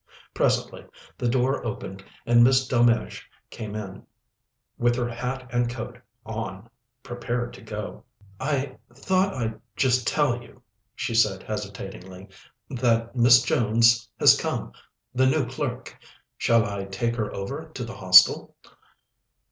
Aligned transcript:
Presently 0.33 0.87
the 1.15 1.29
door 1.29 1.63
opened 1.63 2.03
and 2.25 2.43
Miss 2.43 2.67
Delmege 2.67 3.21
came 3.51 3.75
in 3.75 4.03
with 4.79 4.95
her 4.95 5.07
hat 5.07 5.47
and 5.51 5.69
coat 5.69 5.99
on, 6.25 6.67
prepared 7.03 7.53
to 7.53 7.61
go. 7.61 8.03
"I 8.39 8.79
thought 8.91 9.35
I'd 9.35 9.61
just 9.75 10.07
tell 10.07 10.41
you," 10.41 10.63
she 10.95 11.13
said 11.13 11.43
hesitatingly, 11.43 12.29
"that 12.67 13.15
Miss 13.15 13.43
Jones 13.43 14.09
has 14.19 14.35
come 14.41 14.71
the 15.13 15.27
new 15.27 15.45
clerk. 15.47 15.95
Shall 16.35 16.65
I 16.65 16.85
take 16.85 17.15
her 17.17 17.31
over 17.35 17.69
to 17.71 17.85
the 17.85 17.93
Hostel?" 17.97 18.55